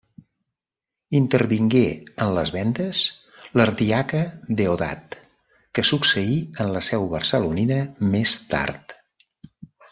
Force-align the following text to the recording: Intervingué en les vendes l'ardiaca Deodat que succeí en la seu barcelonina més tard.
Intervingué 1.17 1.81
en 2.25 2.31
les 2.37 2.51
vendes 2.55 3.03
l'ardiaca 3.61 4.23
Deodat 4.63 5.19
que 5.79 5.87
succeí 5.93 6.41
en 6.65 6.75
la 6.79 6.85
seu 6.91 7.09
barcelonina 7.15 7.81
més 8.17 8.39
tard. 8.55 9.01